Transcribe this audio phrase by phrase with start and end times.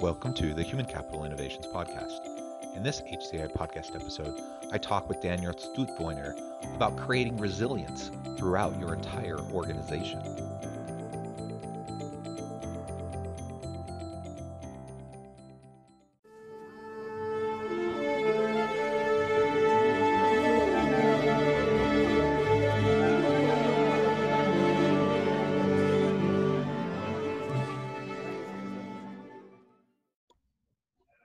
[0.00, 2.20] Welcome to the Human Capital Innovations Podcast.
[2.76, 4.40] In this HCI podcast episode,
[4.70, 6.38] I talk with Daniel Sztutwojner
[6.76, 10.20] about creating resilience throughout your entire organization.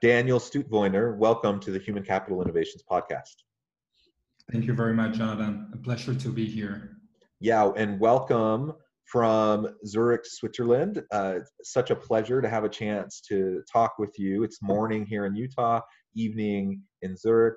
[0.04, 3.36] Daniel Sztutwojner, welcome to the Human Capital Innovations Podcast.
[4.52, 5.70] Thank you very much, Jonathan.
[5.72, 6.98] A pleasure to be here.
[7.40, 8.74] Yeah, and welcome
[9.06, 11.02] from Zurich, Switzerland.
[11.10, 14.42] Uh, such a pleasure to have a chance to talk with you.
[14.42, 15.80] It's morning here in Utah,
[16.14, 17.56] evening in Zurich.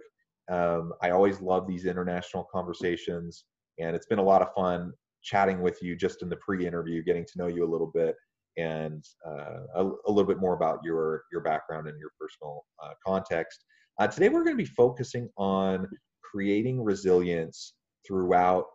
[0.49, 3.43] Um, I always love these international conversations,
[3.77, 7.25] and it's been a lot of fun chatting with you just in the pre-interview, getting
[7.25, 8.15] to know you a little bit
[8.57, 12.93] and uh, a, a, little bit more about your your background and your personal uh,
[13.05, 13.63] context.
[13.99, 15.87] Uh, today, we're going to be focusing on
[16.23, 17.73] creating resilience
[18.05, 18.65] throughout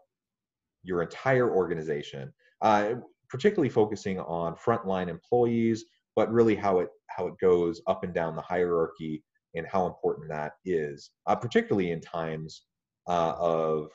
[0.85, 2.95] your entire organization, uh,
[3.29, 5.85] particularly focusing on frontline employees,
[6.17, 9.23] but really how it how it goes up and down the hierarchy
[9.55, 12.63] and how important that is, uh, particularly in times
[13.09, 13.91] uh, of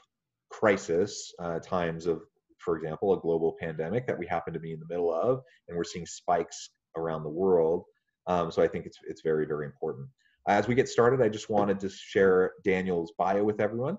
[0.52, 2.22] crisis, times of
[2.68, 5.78] for example, a global pandemic that we happen to be in the middle of, and
[5.78, 7.86] we're seeing spikes around the world.
[8.28, 10.10] Um, so I think it's it's very very important.
[10.50, 13.98] As we get started, I just wanted to share Daniel's bio with everyone.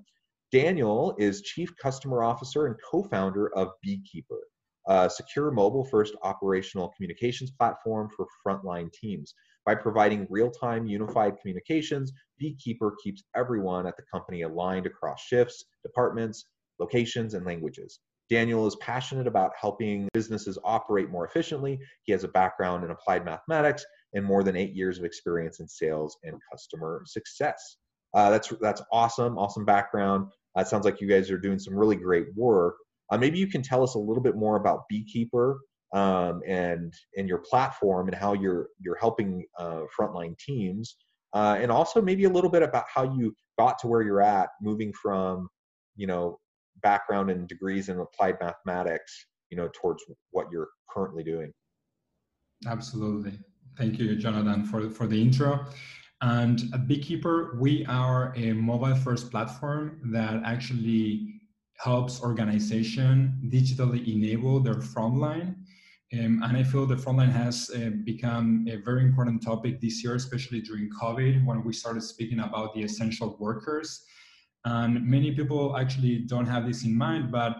[0.52, 4.42] Daniel is Chief Customer Officer and co-founder of Beekeeper,
[4.86, 9.32] a secure mobile-first operational communications platform for frontline teams.
[9.64, 16.44] By providing real-time unified communications, Beekeeper keeps everyone at the company aligned across shifts, departments,
[16.78, 18.00] locations, and languages.
[18.30, 21.78] Daniel is passionate about helping businesses operate more efficiently.
[22.02, 23.84] He has a background in applied mathematics
[24.14, 27.76] and more than eight years of experience in sales and customer success.
[28.14, 30.30] Uh, that's that's awesome, awesome background.
[30.56, 32.76] Uh, sounds like you guys are doing some really great work.
[33.10, 35.60] Uh, maybe you can tell us a little bit more about Beekeeper
[35.94, 40.96] um, and and your platform and how you're you're helping uh, frontline teams,
[41.34, 44.50] uh, and also maybe a little bit about how you got to where you're at,
[44.60, 45.48] moving from
[45.96, 46.38] you know
[46.82, 51.52] background and degrees in applied mathematics, you know, towards what you're currently doing.
[52.66, 53.38] Absolutely.
[53.76, 55.64] Thank you, Jonathan, for, for the intro.
[56.20, 61.34] And at Beekeeper, we are a mobile first platform that actually
[61.78, 65.54] helps organization digitally enable their frontline.
[66.12, 70.16] Um, and I feel the frontline has uh, become a very important topic this year,
[70.16, 74.04] especially during COVID, when we started speaking about the essential workers
[74.64, 77.56] and many people actually don't have this in mind, but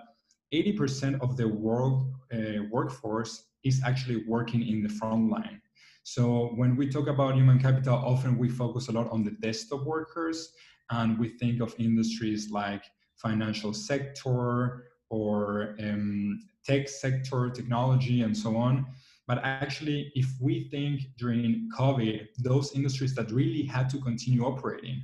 [0.53, 5.61] 80% of the world uh, workforce is actually working in the front line.
[6.03, 9.85] So when we talk about human capital, often we focus a lot on the desktop
[9.85, 10.53] workers,
[10.91, 12.83] and we think of industries like
[13.17, 18.87] financial sector or um, tech sector, technology, and so on.
[19.27, 25.03] But actually, if we think during COVID, those industries that really had to continue operating,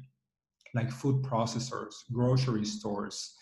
[0.75, 3.35] like food processors, grocery stores,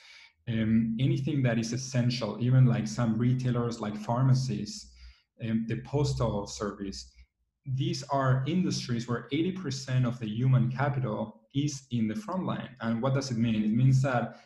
[0.48, 4.92] um, anything that is essential, even like some retailers like pharmacies,
[5.42, 7.12] um, the postal service.
[7.64, 12.70] These are industries where 80% of the human capital is in the front line.
[12.80, 13.62] And what does it mean?
[13.62, 14.40] It means that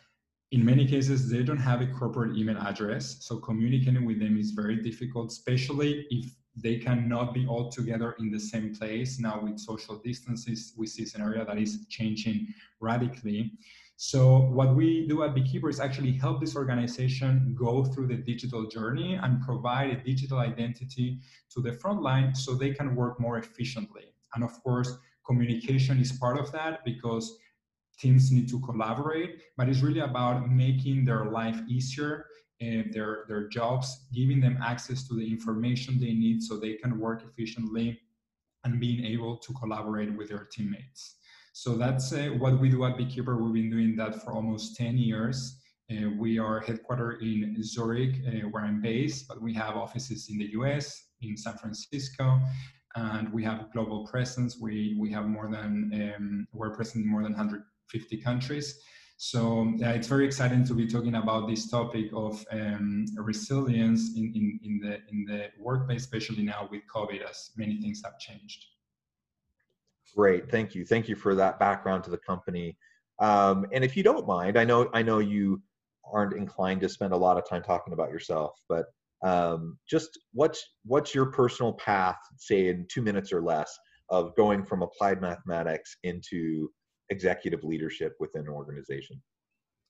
[0.51, 3.17] in many cases, they don't have a corporate email address.
[3.21, 6.31] So communicating with them is very difficult, especially if
[6.61, 9.19] they cannot be all together in the same place.
[9.19, 12.47] Now with social distances, we see an area that is changing
[12.79, 13.53] radically.
[13.95, 18.67] So what we do at Beekeeper is actually help this organization go through the digital
[18.67, 21.19] journey and provide a digital identity
[21.51, 24.13] to the front line so they can work more efficiently.
[24.35, 27.39] And of course, communication is part of that because
[27.99, 32.27] teams need to collaborate, but it's really about making their life easier
[32.59, 37.23] their, their jobs, giving them access to the information they need so they can work
[37.23, 37.99] efficiently
[38.63, 41.15] and being able to collaborate with their teammates.
[41.53, 43.35] So that's uh, what we do at Beekeeper.
[43.41, 45.59] We've been doing that for almost 10 years.
[45.89, 50.37] Uh, we are headquartered in Zurich, uh, where I'm based, but we have offices in
[50.37, 52.39] the US, in San Francisco,
[52.95, 54.59] and we have global presence.
[54.59, 58.79] We we have more than um, we're present in more than 150 countries.
[59.19, 64.31] So yeah, it's very exciting to be talking about this topic of um, resilience in,
[64.35, 68.63] in, in, the in the workplace, especially now with COVID, as many things have changed.
[70.15, 72.77] Great, thank you, thank you for that background to the company.
[73.19, 75.63] Um, and if you don't mind, I know I know you
[76.05, 78.85] aren't inclined to spend a lot of time talking about yourself, but
[79.23, 83.75] um, just what's what's your personal path, say in two minutes or less,
[84.09, 86.69] of going from applied mathematics into
[87.09, 89.21] executive leadership within an organization?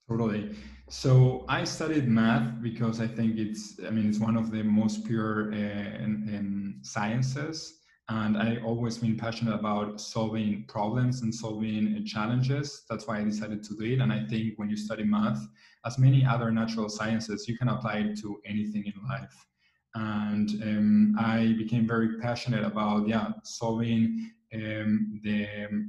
[0.08, 0.56] Totally.
[0.88, 5.04] So I studied math because I think it's, I mean, it's one of the most
[5.04, 7.74] pure uh, in, in sciences.
[8.08, 12.84] And I always been passionate about solving problems and solving challenges.
[12.88, 14.00] That's why I decided to do it.
[14.00, 15.46] And I think when you study math,
[15.84, 19.46] as many other natural sciences, you can apply it to anything in life.
[19.94, 25.46] And um, I became very passionate about, yeah, solving um, the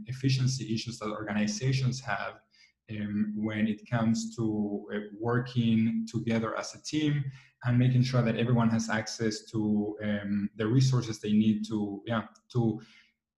[0.08, 2.36] efficiency issues that organizations have
[2.92, 7.24] um, when it comes to uh, working together as a team
[7.66, 12.24] and making sure that everyone has access to um, the resources they need to yeah
[12.52, 12.80] to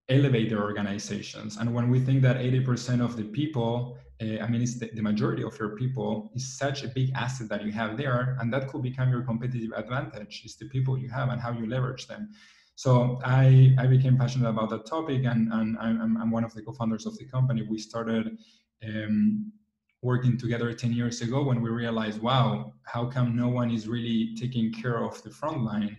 [0.09, 1.57] elevate their organizations.
[1.57, 5.01] And when we think that 80% of the people uh, i mean it's the, the,
[5.01, 8.67] majority of your people is such a big asset that you have there and that
[8.67, 10.43] could become your competitive advantage.
[10.45, 12.29] Is the people you have and how you leverage them
[12.81, 16.63] so I, I became passionate about that topic, and, and I'm, I'm one of the
[16.63, 17.61] co-founders of the company.
[17.61, 18.39] We started
[18.83, 19.51] um,
[20.01, 24.35] working together 10 years ago when we realized, wow, how come no one is really
[24.35, 25.95] taking care of the front line?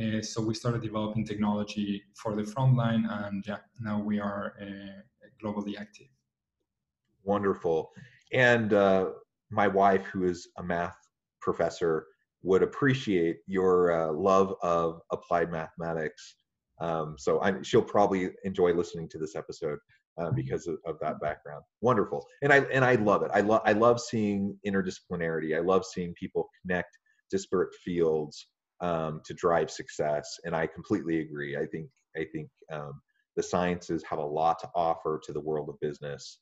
[0.00, 4.54] Uh, so we started developing technology for the front line, and yeah, now we are
[4.62, 5.00] uh,
[5.42, 6.06] globally active.
[7.24, 7.90] Wonderful.
[8.32, 9.06] And uh,
[9.50, 10.96] my wife, who is a math
[11.40, 12.06] professor,
[12.42, 16.36] would appreciate your uh, love of applied mathematics.
[16.80, 19.78] Um, so I, she'll probably enjoy listening to this episode
[20.18, 21.62] uh, because of, of, that background.
[21.82, 23.30] Wonderful, and I and I love it.
[23.34, 25.56] I love I love seeing interdisciplinarity.
[25.56, 26.96] I love seeing people connect
[27.30, 28.46] disparate fields
[28.80, 30.38] um, to drive success.
[30.44, 31.56] And I completely agree.
[31.56, 33.00] I think I think um,
[33.36, 36.38] the sciences have a lot to offer to the world of business.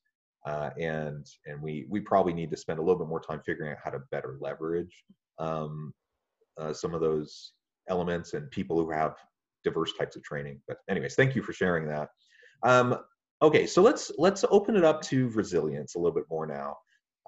[0.47, 3.73] Uh, and and we we probably need to spend a little bit more time figuring
[3.73, 5.05] out how to better leverage
[5.39, 5.93] um,
[6.59, 7.53] uh, some of those
[7.89, 9.15] elements and people who have
[9.65, 10.61] diverse types of training.
[10.67, 12.09] But anyways, thank you for sharing that.
[12.63, 12.99] Um,
[13.43, 16.77] okay, so let's let's open it up to resilience a little bit more now.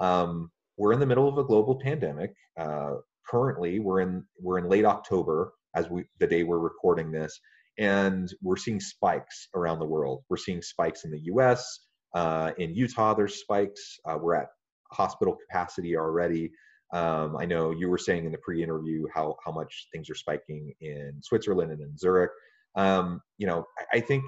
[0.00, 2.32] Um, we're in the middle of a global pandemic.
[2.58, 2.94] Uh,
[3.28, 7.38] currently, we're in we're in late October as we the day we're recording this,
[7.78, 10.24] and we're seeing spikes around the world.
[10.28, 11.86] We're seeing spikes in the U.S.
[12.14, 13.98] Uh, in Utah, there's spikes.
[14.04, 14.48] Uh, we're at
[14.92, 16.50] hospital capacity already.
[16.92, 20.72] Um, I know you were saying in the pre-interview how how much things are spiking
[20.80, 22.30] in Switzerland and in Zurich.
[22.74, 24.24] Um, you know, I, I, think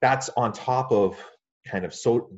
[0.00, 1.16] that's on top of
[1.66, 2.30] kind of so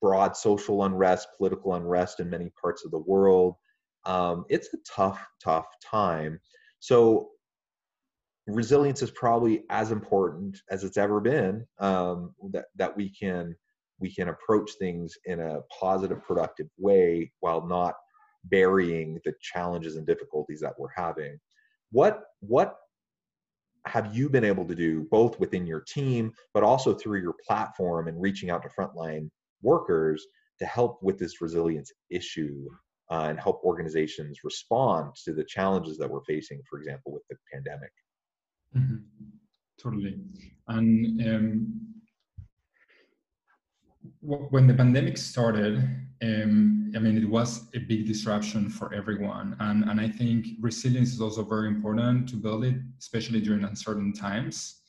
[0.00, 3.54] broad social unrest, political unrest in many parts of the world.
[4.04, 6.38] Um, it's a tough, tough time.
[6.80, 7.30] So
[8.46, 11.66] resilience is probably as important as it's ever been.
[11.78, 13.54] Um, that that we can
[13.98, 17.94] we can approach things in a positive, productive way while not
[18.44, 21.38] burying the challenges and difficulties that we're having.
[21.90, 22.76] What what
[23.86, 28.08] have you been able to do both within your team but also through your platform
[28.08, 29.28] and reaching out to frontline
[29.60, 30.24] workers
[30.60, 32.68] to help with this resilience issue
[33.10, 37.36] uh, and help organizations respond to the challenges that we're facing for example with the
[37.52, 37.90] pandemic
[38.76, 38.98] mm-hmm.
[39.82, 40.16] totally
[40.68, 41.91] and um,
[44.20, 45.76] when the pandemic started,
[46.22, 49.56] um, I mean, it was a big disruption for everyone.
[49.60, 54.12] And, and I think resilience is also very important to build it, especially during uncertain
[54.12, 54.80] times.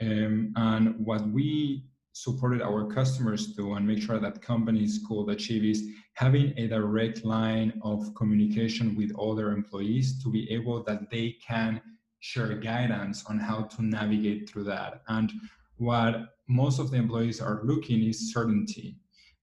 [0.00, 5.64] Um, and what we supported our customers to and make sure that companies could achieve
[5.64, 5.84] is
[6.14, 11.36] having a direct line of communication with all their employees to be able that they
[11.46, 11.80] can
[12.20, 15.02] share guidance on how to navigate through that.
[15.08, 15.30] And
[15.78, 18.96] what most of the employees are looking is certainty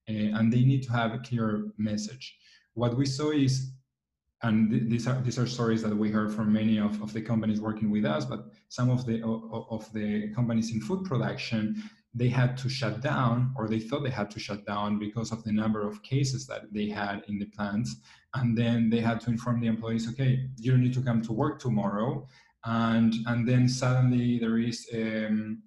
[0.08, 2.36] uh, and they need to have a clear message.
[2.74, 3.72] What we saw is
[4.42, 7.22] and th- these are these are stories that we heard from many of, of the
[7.22, 11.82] companies working with us but some of the of, the companies in food production
[12.14, 15.42] they had to shut down or they thought they had to shut down because of
[15.44, 17.96] the number of cases that they had in the plants
[18.34, 21.32] and then they had to inform the employees okay you don't need to come to
[21.32, 22.26] work tomorrow
[22.64, 25.62] and and then suddenly there is um,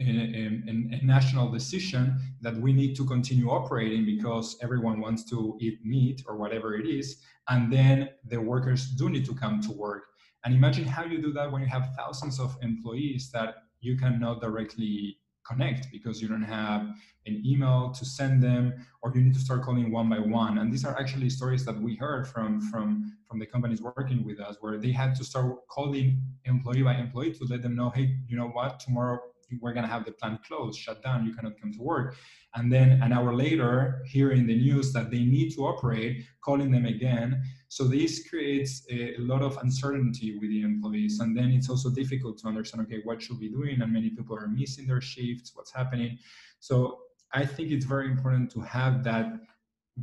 [0.00, 5.56] a, a, a, national decision that we need to continue operating because everyone wants to
[5.60, 9.72] eat meat or whatever it is, and then the workers do need to come to
[9.72, 10.04] work.
[10.44, 14.40] And imagine how you do that when you have thousands of employees that you cannot
[14.40, 16.82] directly connect because you don't have
[17.26, 20.72] an email to send them or you need to start calling one by one and
[20.72, 24.56] these are actually stories that we heard from from from the companies working with us
[24.60, 28.36] where they had to start calling employee by employee to let them know hey you
[28.36, 29.18] know what tomorrow
[29.60, 32.16] we're going to have the plant closed, shut down, you cannot come to work.
[32.54, 36.86] And then an hour later, hearing the news that they need to operate, calling them
[36.86, 37.42] again.
[37.68, 41.20] So this creates a, lot of uncertainty with the employees.
[41.20, 43.80] And then it's also difficult to understand, okay, what should we be doing?
[43.80, 46.18] And many people are missing their shifts, what's happening.
[46.58, 46.98] So
[47.32, 49.40] I think it's very important to have that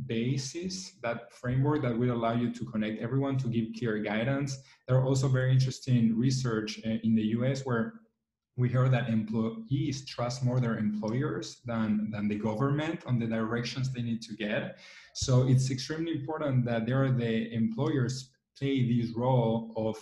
[0.06, 4.58] basis, that framework that will allow you to connect everyone to give clear guidance.
[4.86, 7.94] There are also very interesting research uh, in the US where
[8.58, 13.92] we heard that employees trust more their employers than, than the government on the directions
[13.92, 14.78] they need to get.
[15.14, 19.96] So it's extremely important that there the employers play this role of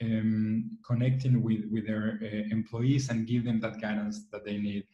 [0.00, 4.84] um, connecting with, with their uh, employees and give them that guidance that they need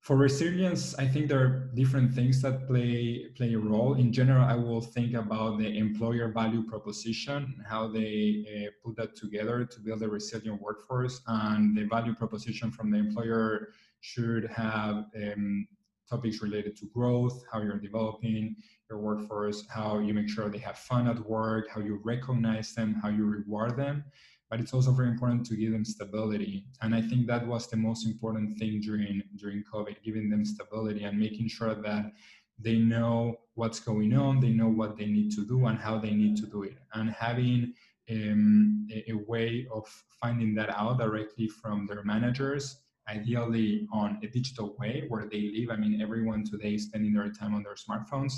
[0.00, 3.94] for resilience, I think there are different things that play play a role.
[3.94, 9.14] In general, I will think about the employer value proposition, how they uh, put that
[9.14, 13.68] together to build a resilient workforce, and the value proposition from the employer
[14.00, 15.68] should have um,
[16.08, 18.56] topics related to growth, how you're developing
[18.88, 22.94] your workforce, how you make sure they have fun at work, how you recognize them,
[23.02, 24.02] how you reward them
[24.50, 26.66] but it's also very important to give them stability.
[26.82, 31.04] And I think that was the most important thing during during COVID, giving them stability
[31.04, 32.12] and making sure that
[32.58, 36.10] they know what's going on, they know what they need to do and how they
[36.10, 37.72] need to do it, and having
[38.10, 39.86] um, a, a way of
[40.20, 42.76] finding that out directly from their managers
[43.08, 45.70] ideally on a digital way where they live.
[45.70, 48.34] I mean, everyone today is spending their time on their smartphones.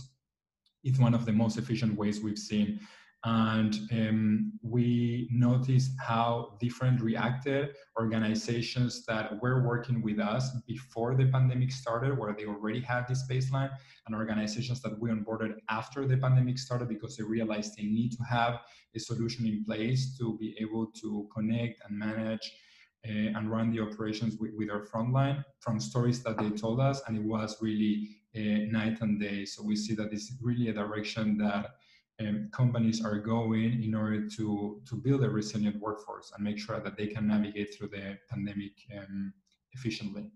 [0.85, 2.81] It's one of the most efficient ways we've seen
[3.25, 11.27] and um, we noticed how different reacted organizations that were working with us before the
[11.27, 13.71] pandemic started where they already had this baseline
[14.07, 18.25] and organizations that we onboarded after the pandemic started because they realized they need to
[18.25, 18.59] have
[18.97, 22.53] a solution in place to be able to connect and manage
[23.09, 27.01] uh, and run the operations with, with our frontline from stories that they told us
[27.07, 29.45] and it was really uh, night and day.
[29.45, 31.77] So we see that this is really a direction that
[32.27, 36.81] um, companies are going in order to, to build a resilient workforce and make sure
[36.81, 39.33] that they can navigate through the pandemic um,
[39.73, 40.31] efficiently.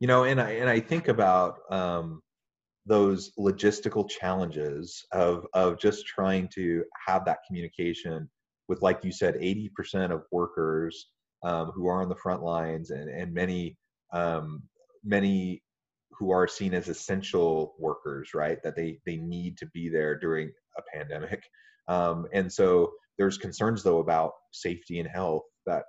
[0.00, 2.22] You know, and I and I think about um,
[2.88, 8.28] those logistical challenges of of just trying to have that communication
[8.68, 11.06] with like you said 80% of workers
[11.42, 13.76] um, who are on the front lines and, and many
[14.12, 14.62] um,
[15.04, 15.62] many
[16.12, 20.50] who are seen as essential workers right that they they need to be there during
[20.76, 21.42] a pandemic.
[21.88, 25.84] Um, and so there's concerns though about safety and health that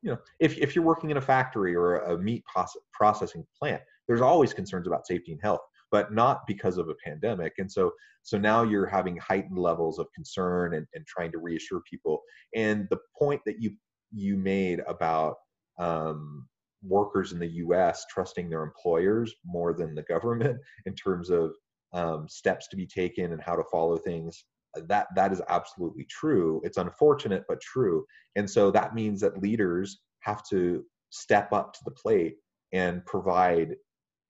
[0.00, 2.44] you know if, if you're working in a factory or a meat
[2.92, 5.58] processing plant there's always concerns about safety and health
[5.90, 7.54] but not because of a pandemic.
[7.58, 7.92] And so,
[8.22, 12.20] so now you're having heightened levels of concern and, and trying to reassure people.
[12.54, 13.72] And the point that you
[14.10, 15.36] you made about
[15.78, 16.48] um,
[16.82, 18.04] workers in the U.S.
[18.10, 21.54] trusting their employers more than the government in terms of
[21.92, 24.44] um, steps to be taken and how to follow things.
[24.86, 26.60] That that is absolutely true.
[26.62, 28.04] It's unfortunate, but true.
[28.36, 32.36] And so that means that leaders have to step up to the plate
[32.72, 33.74] and provide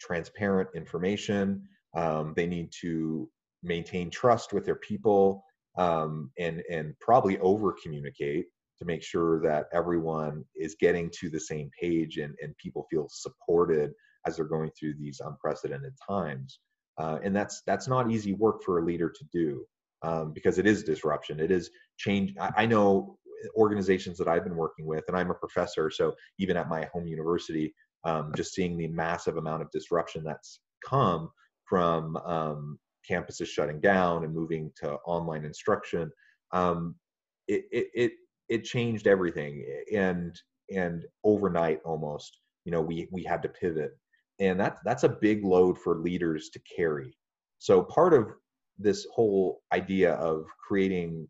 [0.00, 1.68] transparent information.
[1.96, 3.28] Um, they need to
[3.62, 5.44] maintain trust with their people
[5.76, 8.46] um, and and probably over communicate
[8.78, 13.08] to make sure that everyone is getting to the same page and, and people feel
[13.10, 13.92] supported
[14.26, 16.60] as they're going through these unprecedented times.
[16.98, 19.64] Uh, and that's that's not easy work for a leader to do
[20.02, 21.40] um, because it is disruption.
[21.40, 22.34] It is change.
[22.40, 23.18] I, I know
[23.56, 27.06] organizations that I've been working with, and I'm a professor, so even at my home
[27.06, 27.72] university,
[28.04, 31.30] um, just seeing the massive amount of disruption that's come
[31.64, 32.78] from um,
[33.08, 36.10] campuses shutting down and moving to online instruction
[36.52, 36.94] um,
[37.46, 38.12] it, it, it
[38.48, 39.64] it changed everything
[39.94, 40.40] and
[40.70, 43.96] and overnight almost you know we we had to pivot.
[44.40, 47.16] And that's that's a big load for leaders to carry.
[47.58, 48.28] So part of
[48.78, 51.28] this whole idea of creating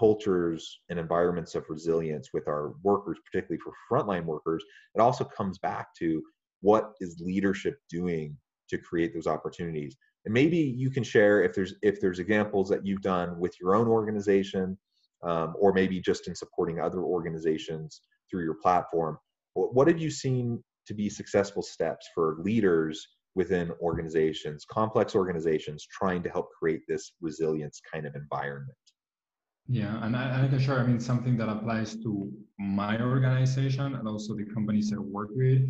[0.00, 4.64] cultures and environments of resilience with our workers, particularly for frontline workers,
[4.94, 6.22] it also comes back to
[6.62, 8.36] what is leadership doing
[8.70, 9.96] to create those opportunities.
[10.24, 13.74] And maybe you can share if there's if there's examples that you've done with your
[13.74, 14.78] own organization
[15.22, 19.18] um, or maybe just in supporting other organizations through your platform.
[19.54, 25.86] What, what have you seen to be successful steps for leaders within organizations, complex organizations,
[25.90, 28.76] trying to help create this resilience kind of environment?
[29.72, 34.08] Yeah, and I, I can share, I mean, something that applies to my organization and
[34.08, 35.62] also the companies I work with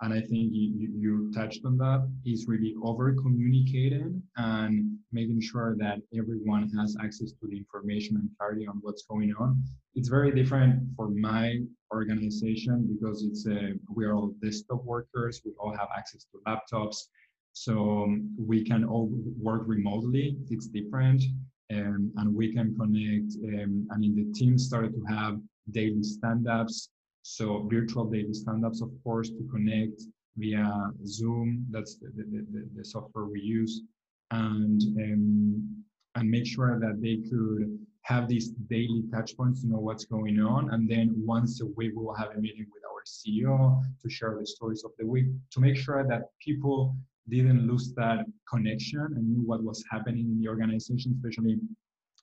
[0.00, 5.74] and I think you, you, touched on that, is really over communicating and making sure
[5.80, 9.60] that everyone has access to the information and clarity on what's going on.
[9.96, 11.58] It's very different for my
[11.92, 17.08] organization because it's a, we are all desktop workers, we all have access to laptops,
[17.54, 20.38] so um, we can all work remotely.
[20.48, 21.24] It's different.
[21.70, 23.34] Um, and we can connect.
[23.44, 25.38] Um, I mean, the team started to have
[25.70, 26.88] daily stand-ups
[27.28, 30.00] so virtual daily stand-ups, of course, to connect
[30.38, 31.66] via Zoom.
[31.70, 33.82] That's the, the, the, the software we use,
[34.30, 35.84] and um,
[36.14, 40.40] and make sure that they could have these daily touch points to know what's going
[40.40, 40.70] on.
[40.72, 44.34] And then once a week, we will have a meeting with our CEO to share
[44.40, 46.96] the stories of the week to make sure that people
[47.28, 51.58] didn't lose that connection and knew what was happening in the organization, especially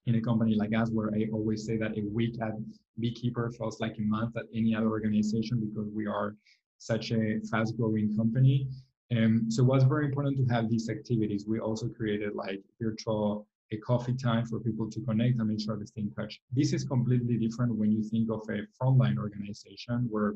[0.08, 2.54] in a company like us, where I always say that a week at
[3.00, 6.36] Beekeeper feels like a month at any other organization because we are
[6.78, 8.68] such a fast growing company.
[9.16, 11.46] Um, so it was very important to have these activities.
[11.48, 15.78] We also created like virtual a coffee time for people to connect and make sure
[15.78, 16.40] they stay in touch.
[16.52, 20.36] This is completely different when you think of a frontline organization where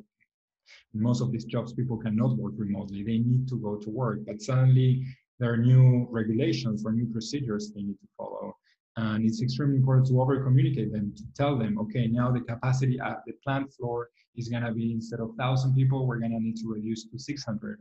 [0.93, 3.03] most of these jobs people cannot work remotely.
[3.03, 5.05] They need to go to work, but suddenly
[5.39, 8.55] there are new regulations or new procedures they need to follow.
[8.97, 12.99] And it's extremely important to over communicate them, to tell them, okay, now the capacity
[12.99, 16.39] at the plant floor is going to be instead of 1,000 people, we're going to
[16.39, 17.79] need to reduce to 600.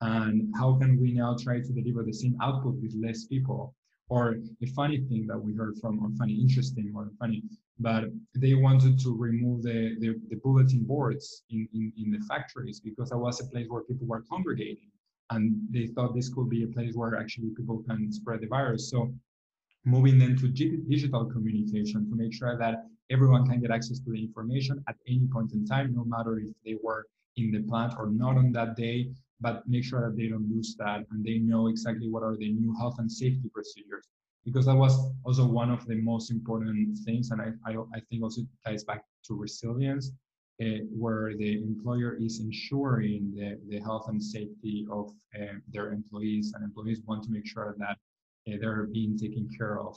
[0.00, 3.74] And how can we now try to deliver the same output with less people?
[4.08, 7.42] Or a funny thing that we heard from, or funny, interesting, or funny,
[7.78, 12.80] but they wanted to remove the, the, the bulletin boards in, in, in the factories
[12.80, 14.90] because that was a place where people were congregating.
[15.30, 18.90] And they thought this could be a place where actually people can spread the virus.
[18.90, 19.12] So
[19.84, 24.22] moving them to digital communication to make sure that everyone can get access to the
[24.22, 28.10] information at any point in time, no matter if they were in the plant or
[28.10, 31.66] not on that day, but make sure that they don't lose that and they know
[31.68, 34.06] exactly what are the new health and safety procedures.
[34.44, 34.94] Because that was
[35.24, 39.02] also one of the most important things, and I, I, I think also ties back
[39.26, 40.12] to resilience,
[40.62, 46.52] uh, where the employer is ensuring the, the health and safety of uh, their employees,
[46.54, 47.96] and employees want to make sure that
[48.46, 49.96] uh, they're being taken care of.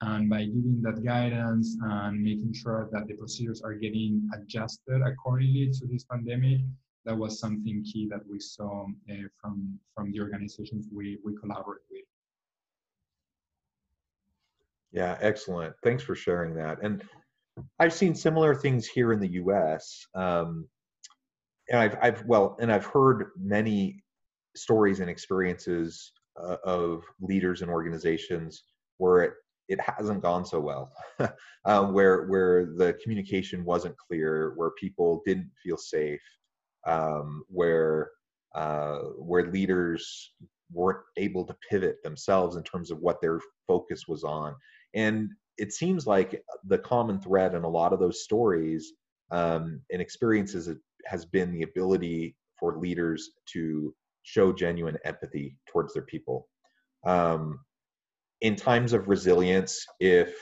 [0.00, 5.70] And by giving that guidance and making sure that the procedures are getting adjusted accordingly
[5.70, 6.60] to this pandemic,
[7.04, 11.82] that was something key that we saw uh, from from the organizations we we collaborate
[11.90, 12.04] with.
[14.92, 15.74] Yeah, excellent.
[15.82, 16.78] Thanks for sharing that.
[16.82, 17.02] And
[17.78, 20.06] I've seen similar things here in the U.S.
[20.14, 20.68] Um,
[21.68, 24.02] and I've, I've well, and I've heard many
[24.56, 28.62] stories and experiences uh, of leaders and organizations
[28.98, 29.32] where it,
[29.68, 30.92] it hasn't gone so well,
[31.64, 36.20] uh, where where the communication wasn't clear, where people didn't feel safe,
[36.86, 38.10] um, where
[38.54, 40.32] uh, where leaders
[40.72, 44.54] weren't able to pivot themselves in terms of what their focus was on,
[44.94, 48.92] and it seems like the common thread in a lot of those stories
[49.30, 50.68] um, and experiences
[51.06, 56.48] has been the ability for leaders to show genuine empathy towards their people.
[57.06, 57.60] Um,
[58.40, 60.34] in times of resilience, if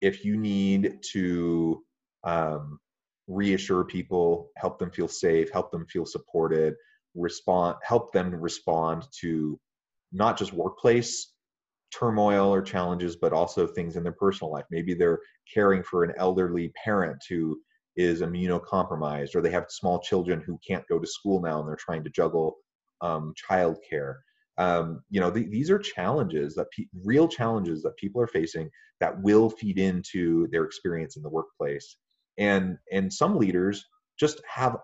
[0.00, 1.82] if you need to
[2.24, 2.78] um,
[3.28, 6.74] reassure people, help them feel safe, help them feel supported,
[7.14, 9.60] respond, help them respond to
[10.12, 11.32] not just workplace
[11.92, 14.64] turmoil or challenges, but also things in their personal life.
[14.70, 15.20] Maybe they're
[15.52, 17.60] caring for an elderly parent who
[17.96, 21.76] is immunocompromised, or they have small children who can't go to school now and they're
[21.76, 22.56] trying to juggle
[23.00, 24.16] um, childcare.
[24.58, 29.20] Um, you know, these are challenges that pe- real challenges that people are facing that
[29.22, 31.96] will feed into their experience in the workplace.
[32.38, 33.84] And and some leaders
[34.18, 34.76] just have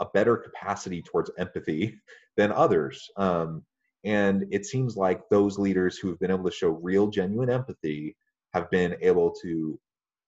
[0.00, 1.98] a better capacity towards empathy
[2.36, 3.08] than others.
[3.16, 3.64] Um,
[4.04, 8.16] and it seems like those leaders who have been able to show real, genuine empathy
[8.52, 9.78] have been able to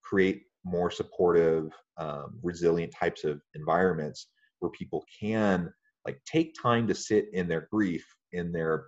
[0.03, 4.27] create more supportive, um, resilient types of environments
[4.59, 5.71] where people can
[6.05, 8.87] like take time to sit in their grief in their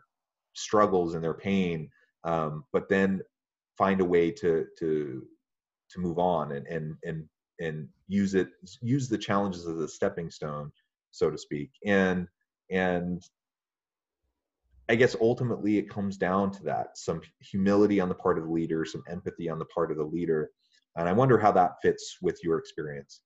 [0.54, 1.90] struggles and their pain
[2.24, 3.22] um, but then
[3.78, 5.24] find a way to to
[5.90, 7.24] to move on and and and
[7.60, 8.50] and use it
[8.82, 10.72] use the challenges as a stepping stone
[11.12, 12.28] so to speak and
[12.72, 13.24] and
[14.90, 18.52] i guess ultimately it comes down to that some humility on the part of the
[18.52, 20.52] leader some empathy on the part of the leader
[20.98, 23.22] And I wonder how that fits with your experience.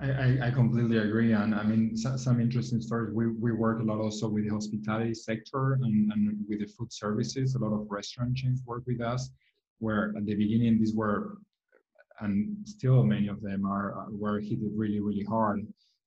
[0.00, 1.32] I, I, completely agree.
[1.32, 3.14] And I mean, some, interesting stories.
[3.14, 6.92] We, we work a lot also with the hospitality sector and, and with the food
[6.92, 7.54] services.
[7.54, 9.30] A lot of restaurant chains work with us,
[9.78, 11.38] where at the beginning, these were,
[12.20, 15.66] and still many of them are, were hit really, really hard.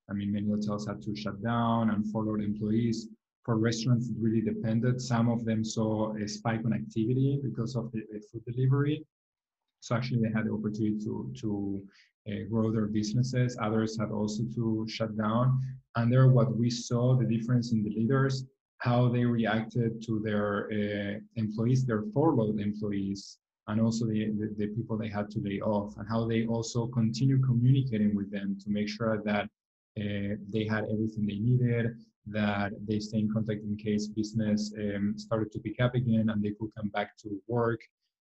[0.10, 3.10] I mean, many hotels had to shut down and furlough employees.
[3.44, 5.02] For restaurants, it really depended.
[5.02, 9.06] Some of them saw a spike on activity because of the, the food delivery.
[9.80, 11.82] So actually, they had the opportunity to to
[12.30, 13.58] uh, grow their businesses.
[13.62, 15.62] Others had also to shut down.
[15.96, 18.46] And there, what we saw the difference in the leaders,
[18.80, 24.68] how they reacted to their uh, employees, their furloughed employees, and also the, the, the,
[24.68, 28.70] people they had to lay off, and how they also continue communicating with them to
[28.70, 29.46] make sure that
[30.00, 31.88] uh, they had everything they needed,
[32.28, 36.44] that they stay in contact in case business um, started to pick up again and
[36.44, 37.80] they could come back to work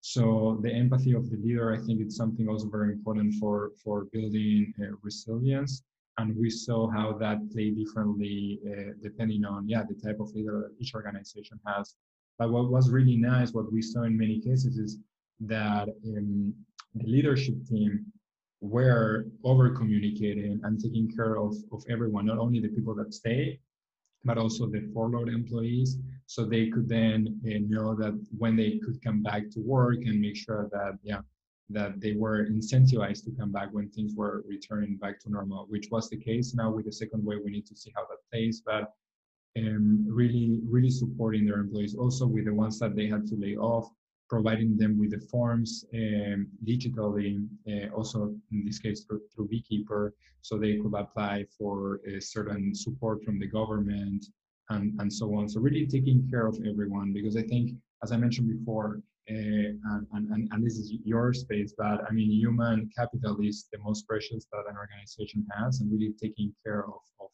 [0.01, 4.07] so the empathy of the leader, I think it's something also very important for, for
[4.13, 5.83] building uh, resilience.
[6.17, 10.73] And we saw how that played differently uh, depending on, yeah, the type of leader
[10.79, 11.95] each organization has.
[12.39, 14.99] But what was really nice, what we saw in many cases is
[15.41, 16.55] that um,
[16.95, 18.07] the leadership team
[18.61, 23.59] were over communicating and taking care of, of everyone, not only the people that stay,
[24.25, 29.03] but also the furloughed employees so they could then uh, know that when they could
[29.03, 31.21] come back to work and make sure that yeah
[31.71, 35.89] that they were incentivized to come back when things were returning back to normal which
[35.91, 36.55] was the case.
[36.55, 38.93] Now with the second wave we need to see how that plays but
[39.59, 41.95] um, really really supporting their employees.
[41.95, 43.91] Also with the ones that they had to lay off
[44.31, 50.15] providing them with the forms um, digitally, uh, also in this case through, through, Beekeeper,
[50.41, 54.25] so they could apply for a certain support from the government
[54.71, 55.49] and, and so on.
[55.49, 57.73] So really taking care of everyone, because I think,
[58.05, 59.71] as I mentioned before, uh,
[60.15, 64.07] and, and, and this is your space, but I mean, human capital is the most
[64.07, 67.31] precious that an organization has, and really taking care of, of,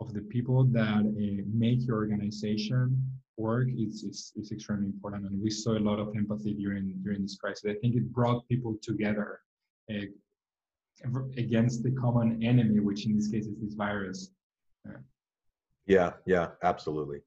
[0.00, 2.84] of the people that uh, make your organization
[3.38, 5.26] work is, is, is extremely important.
[5.26, 7.64] And we saw a lot of empathy during, during this crisis.
[7.70, 9.40] I think it brought people together
[9.90, 10.06] uh,
[11.36, 14.30] against the common enemy, which in this case is this virus.
[14.88, 14.98] Uh,
[15.86, 17.20] yeah, yeah, absolutely.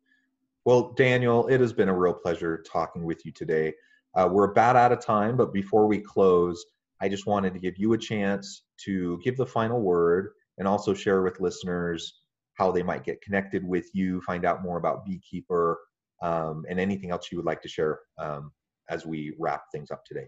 [0.66, 3.74] Well, Daniel, it has been a real pleasure talking with you today.
[4.14, 6.64] Uh, we're about out of time, but before we close,
[7.02, 10.94] I just wanted to give you a chance to give the final word and also
[10.94, 12.20] share with listeners
[12.54, 15.80] how they might get connected with you, find out more about Beekeeper,
[16.22, 18.52] um, and anything else you would like to share um,
[18.90, 20.28] as we wrap things up today.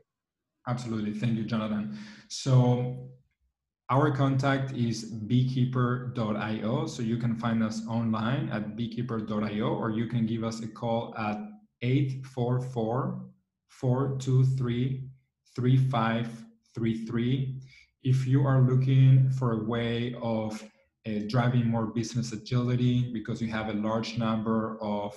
[0.67, 1.13] Absolutely.
[1.13, 1.97] Thank you, Jonathan.
[2.29, 3.10] So
[3.89, 6.88] our contact is beekeeper.io.
[6.88, 11.13] So you can find us online at beekeeper.io or you can give us a call
[11.17, 11.38] at
[11.82, 13.25] 844
[13.67, 15.10] 423
[15.56, 17.62] 3533.
[18.03, 20.63] If you are looking for a way of
[21.06, 25.13] uh, driving more business agility because you have a large number of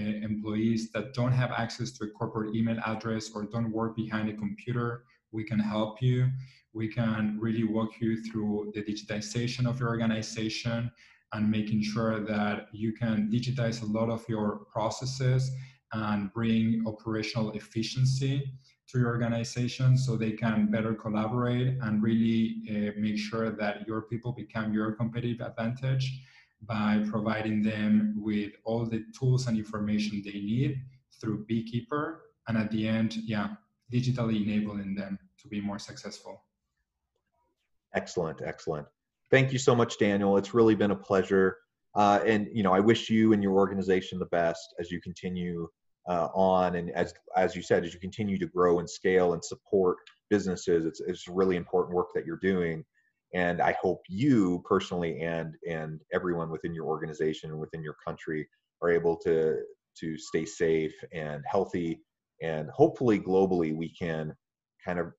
[0.00, 4.32] employees that don't have access to a corporate email address or don't work behind a
[4.32, 6.28] computer, we can help you.
[6.72, 10.90] We can really walk you through the digitization of your organization
[11.32, 15.50] and making sure that you can digitize a lot of your processes
[15.92, 18.52] and bring operational efficiency
[18.88, 24.02] to your organization so they can better collaborate and really uh, make sure that your
[24.02, 26.20] people become your competitive advantage
[26.66, 30.80] by providing them with all the tools and information they need
[31.20, 32.22] through Beekeeper.
[32.48, 33.48] And at the end, yeah,
[33.92, 36.42] digitally enabling them to be more successful.
[37.94, 38.86] Excellent, excellent.
[39.30, 40.36] Thank you so much, Daniel.
[40.36, 41.58] It's really been a pleasure.
[41.94, 45.68] Uh, and you know, I wish you and your organization the best as you continue
[46.08, 49.44] uh, on, and as as you said, as you continue to grow and scale and
[49.44, 49.98] support
[50.28, 50.84] businesses.
[50.84, 52.84] It's it's really important work that you're doing
[53.34, 58.48] and i hope you personally and and everyone within your organization and within your country
[58.82, 59.58] are able to
[59.98, 62.00] to stay safe and healthy
[62.42, 64.34] and hopefully globally we can
[64.84, 65.12] kind of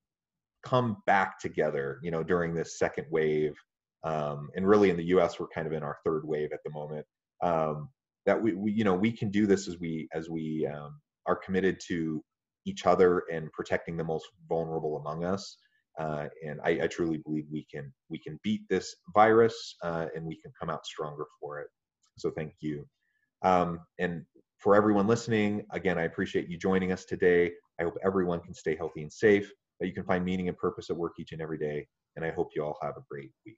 [0.64, 3.56] come back together you know during this second wave
[4.04, 6.72] um, and really in the us we're kind of in our third wave at the
[6.72, 7.06] moment
[7.44, 7.90] um,
[8.26, 11.36] that we, we, you know we can do this as we as we um, are
[11.36, 12.24] committed to
[12.66, 15.58] each other and protecting the most vulnerable among us
[16.00, 20.26] uh, and I, I, truly believe we can we can beat this virus uh, and
[20.26, 21.68] we can come out stronger for it.
[22.18, 22.86] So thank you.
[23.44, 24.26] Um, and
[24.58, 27.52] for everyone listening, again, I appreciate you joining us today.
[27.80, 29.50] I hope everyone can stay healthy and safe.
[29.80, 31.86] That you can find meaning and purpose at work each and every day.
[32.16, 33.58] And I hope you all have a great week.